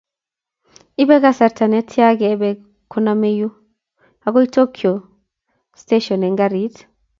ibe 1.01 1.15
kasarta 1.23 1.65
ne 1.69 1.79
tya 1.91 2.07
kebe 2.19 2.49
koname 2.91 3.29
yu 3.39 3.49
agoi 4.25 4.47
Tokyo 4.55 4.93
station 5.81 6.21
Eng' 6.27 6.39
karit 6.39 6.75